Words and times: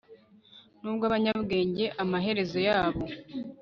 nubwo 0.81 1.03
abanyabwenge 1.09 1.85
amaherezo 2.03 2.59
yabo 2.67 3.03